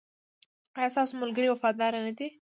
[0.77, 2.27] ایا ستاسو ملګري وفادار نه دي؟